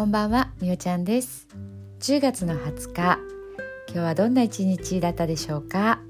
[0.00, 1.46] こんばんはみおちゃんです。
[2.00, 3.18] 10月の20日
[3.86, 6.00] 今日はどんな一日だったでしょうか、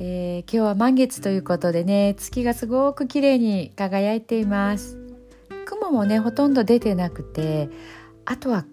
[0.00, 4.98] えー、今日は満月ということでね月がすごく綺麗に輝いています。
[5.66, 7.68] 雲もねほとんど出てなくて
[8.24, 8.64] あとは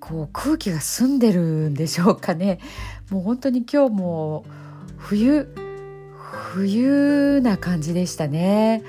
[0.00, 2.60] こう空気が澄んでるんでしょうかね。
[3.10, 4.46] もう本当に今日も
[4.96, 5.54] 冬
[6.16, 8.82] 冬な感じでしたね。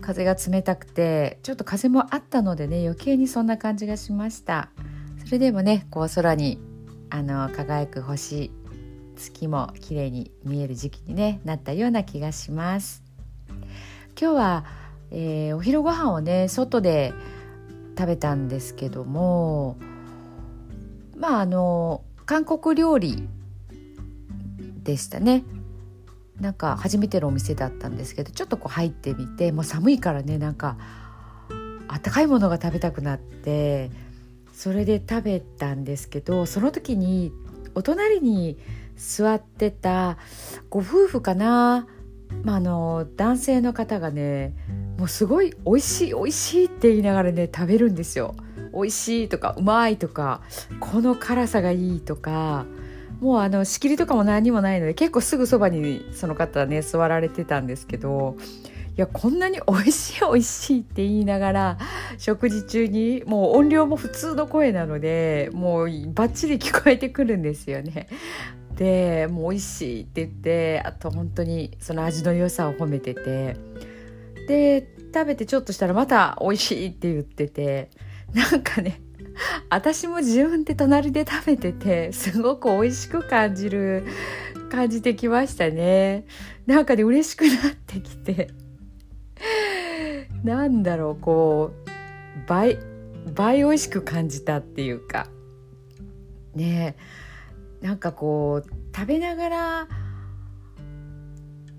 [0.00, 4.70] 風が冷たくてちょっと風もあったのでね余計にそんな感じがしました。
[5.24, 6.58] それでもねこう空に
[7.10, 8.50] あの輝く星
[9.16, 13.02] 月も綺麗に見える時期に、ね、なったような気がします。
[14.20, 14.64] 今日は、
[15.10, 17.12] えー、お昼ご飯をね外で
[17.96, 19.76] 食べたんですけども
[21.16, 23.28] まああの韓国料理
[24.82, 25.44] でしたね。
[26.40, 30.76] なんか初めてのお店だったんですけどちょっとこう入ってみてもう寒いからねなんか
[31.88, 33.90] あったかいものが食べたくなって
[34.52, 37.32] それで食べたんですけどその時に
[37.74, 38.58] お隣に
[38.96, 40.18] 座ってた
[40.68, 41.86] ご夫婦かな、
[42.42, 44.54] まあ、あの男性の方がね
[44.98, 48.34] もうすごい美味しい美味しいって言いながらね食べるんですよ。
[48.72, 50.42] 美味しいとかうまいとか
[50.80, 52.66] この辛さがいいとか
[53.20, 58.36] もうあの仕切りとかも何もないので結構すぐそばにその方ね座られてたんですけど
[58.96, 61.78] いやこんなに美味しい美味しいって言いながら
[62.18, 68.08] 食事中にもう音量も普通の声なのでもうバッチリ聞こえてくるんですよね。
[68.74, 73.56] でもう美味しいって言ってあと本当にその味の良さを褒めてて
[74.48, 77.90] で食べてちょっとしたらまた美味しいって言ってて
[78.32, 79.00] なんかね
[79.70, 84.04] 私も自分で隣で食べててすごく美味しく感じる
[84.70, 86.26] 感じてきましたね。
[86.66, 88.48] なんかね嬉しくなってきて。
[90.44, 92.78] なんだろうこう倍
[93.34, 95.28] 倍美味しく感じたっていうか。
[96.54, 96.96] ね
[97.80, 99.88] なんかこう食べながら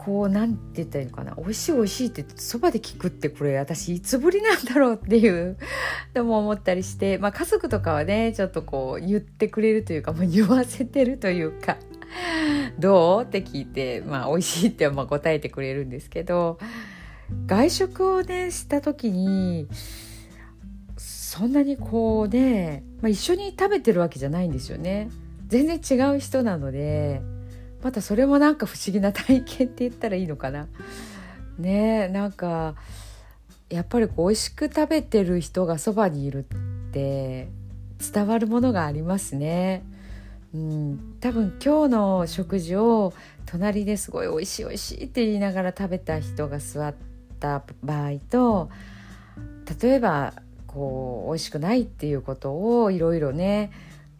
[0.10, 5.56] こうなんて言ったらいいのかな美味しい美味しいってそばで聞くってこれ私いつぶりなんだろうっていう
[6.16, 11.78] でも思ったりして、まあ、家族とかはねちょっとこう言ってくれるというか、まあ、言わせてるというか
[12.80, 13.22] どう？
[13.22, 16.58] って聞いて、まあ、美味しいってまあ答えてくれるんですけど
[17.46, 19.68] 外食をねした時に
[20.98, 25.12] そんなにこうね、まあ、一緒に食べてるわけじゃないんですよね
[25.50, 27.22] 全然違う人なので。
[27.82, 30.68] またそれもなんか不思議な体験って言ったらいいのかな。
[31.58, 32.76] ねなんか
[33.70, 37.50] やっぱりこう美味しく食べてる人がそばにいるって
[38.14, 39.84] 伝わるものがありますね。
[40.54, 43.14] うん、多分今日の食事を
[43.46, 46.96] 隣ですごい美味しい美味しいって言いながら食べた人が座っ
[47.40, 48.70] た場合と
[49.82, 50.34] 例えば
[50.66, 53.72] こう美味しくないっていうことをいろいろね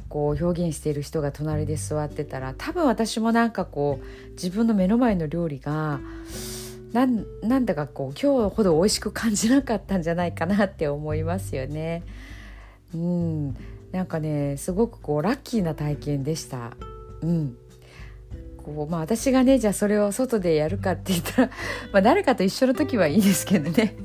[0.10, 6.00] こう表現している人が隣で座ってたら多分私もなんかこう自分の目の前の料理が
[6.92, 12.04] なんなんだかこう今日ほど美味しく感じなかったんじゃないかなって思いますよね。
[12.94, 13.56] うん
[13.92, 16.72] なんかねすごくこうラッキーな体験でした。
[17.22, 17.56] うん
[18.58, 21.50] こうまあ、私がねじゃあそれを外でやるかって言ったら、
[21.94, 23.96] まあ、誰かと一緒の時はいいですけどね、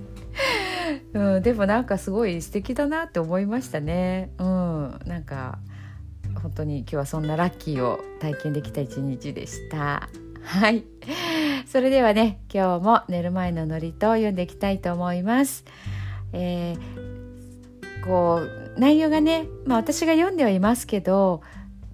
[1.12, 4.30] うん、でもなんかすごい素敵だなって思いましたね。
[4.38, 5.58] うん、なんか
[6.44, 10.08] 本当に今日はそんなラッキーを体験できた一日でした。
[10.44, 10.84] はい。
[11.66, 15.64] それではね今日も寝る前のノリと読んでいきたいと思います、
[16.32, 18.42] えー、こ
[18.76, 21.42] う内容がね、まあ、私が読んではいますけど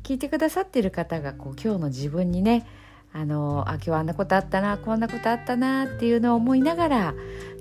[0.03, 2.67] 聞いてくださってる方がこう今日の自分にね
[3.12, 7.15] あのあ今日あんなことあったなこんなことあったなっていうのを思いながら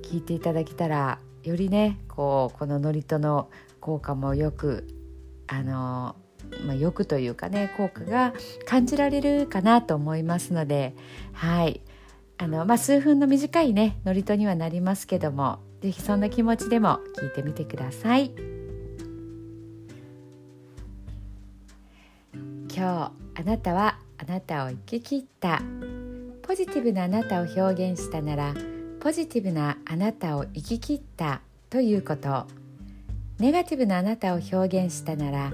[0.03, 4.87] 聞いていただけたらよりねこうこのノリとの効果もよく
[5.47, 6.15] あの
[6.65, 8.33] まあ、欲というかね効果が
[8.65, 10.95] 感じられるかなと思いますので
[11.33, 11.81] はい。
[12.41, 18.31] あの、まあ、数分の短いね祝詞にはなりますけども是非そんな気持ちでも聞いてみてください。
[22.73, 25.61] 今日あなたはあなたを生き切った。
[26.43, 28.53] ポジティブなあなたを表現したなら
[28.99, 32.47] ポジティブなあなたを生き切ったということ。
[33.39, 35.53] ネガティブなあなたを表現したなら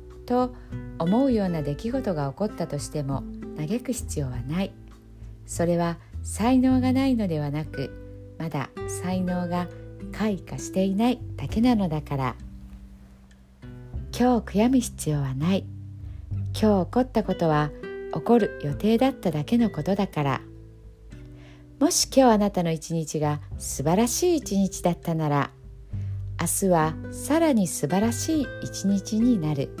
[0.31, 0.55] と
[0.97, 3.23] 思うような出来事が起こったとしても
[3.57, 4.71] 嘆く必要はない。
[5.45, 9.67] それは才能がないのではなくまだ才能が
[10.13, 12.35] 開花していないだけなのだから。
[14.17, 15.65] 今日悔やむ必要はない。
[16.57, 17.69] 今日起こったことは
[18.13, 20.41] 起こる予定だっただけのことだから。
[21.77, 25.51] もし今日あなたの一日が素晴らしい一日だったなら
[26.39, 29.80] 明日はさらに素晴らしい一日になる。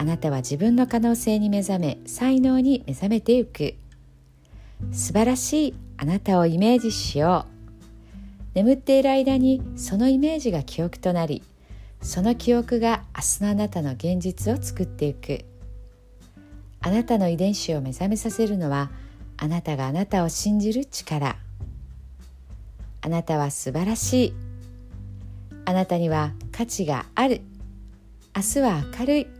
[0.00, 3.74] あなたは自分の可能性に目覚め才能に目覚めていく。
[4.92, 8.54] 素晴らしいあなたをイメージしよう。
[8.54, 11.42] 眠っている間にそのイメージが記憶となり
[12.00, 15.44] その記憶が明日のあなたの現実を作っていく。
[16.80, 18.90] あなたの遺伝子を目覚めさせるのは
[19.36, 21.36] あなたがあなたを信じる力。
[23.02, 24.34] あなたは素晴らしい。
[25.66, 27.42] あなたには価値がある。
[28.34, 29.39] 明日は明るい。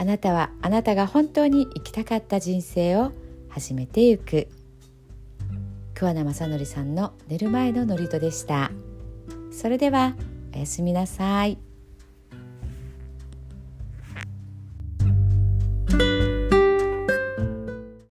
[0.00, 3.12] あなたはあなたが本当に生きたかった人生を
[3.50, 4.48] 始めてゆく
[5.92, 8.70] 桑名正則さんの寝る前の祝詞でした
[9.52, 10.14] それでは
[10.54, 11.69] おやすみなさい。